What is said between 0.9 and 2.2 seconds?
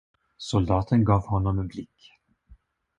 gav honom en blick.